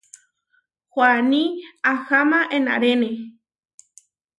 Huaní 0.93 1.41
aháma 1.91 2.39
enárene. 2.55 3.09